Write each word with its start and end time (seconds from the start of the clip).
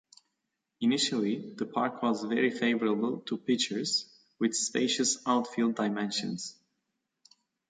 Initially 0.79 1.53
the 1.53 1.67
park 1.67 2.01
was 2.01 2.23
very 2.23 2.49
favorable 2.49 3.19
to 3.19 3.37
pitchers, 3.37 4.11
with 4.39 4.55
spacious 4.55 5.21
outfield 5.27 5.75
dimensions. 5.75 6.57